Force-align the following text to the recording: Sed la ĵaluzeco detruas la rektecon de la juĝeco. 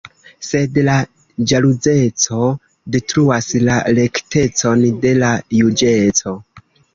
Sed 0.45 0.77
la 0.85 0.93
ĵaluzeco 1.51 2.39
detruas 2.95 3.51
la 3.67 3.77
rektecon 3.99 4.83
de 5.05 5.13
la 5.21 5.31
juĝeco. 5.61 6.35